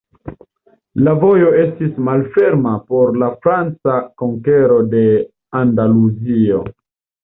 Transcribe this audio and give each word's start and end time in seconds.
La 1.07 1.13
vojo 1.23 1.51
estis 1.65 1.99
malferma 2.09 2.75
por 2.89 3.15
la 3.27 3.31
franca 3.45 4.01
konkero 4.25 4.83
de 4.99 5.09
Andaluzio. 5.65 6.69